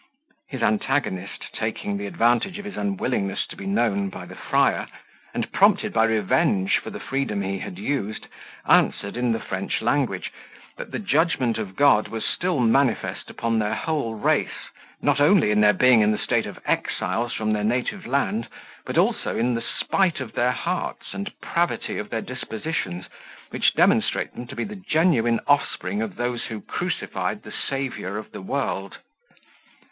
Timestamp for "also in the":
18.97-19.61